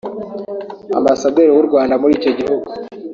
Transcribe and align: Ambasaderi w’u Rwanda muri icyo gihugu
Ambasaderi 0.97 1.51
w’u 1.55 1.67
Rwanda 1.67 1.93
muri 2.01 2.11
icyo 2.19 2.31
gihugu 2.39 2.69